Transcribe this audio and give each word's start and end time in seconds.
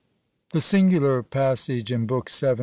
The 0.53 0.61
singular 0.61 1.21
passage 1.21 1.91
in 1.91 2.07
Book 2.07 2.27
vii. 2.27 2.53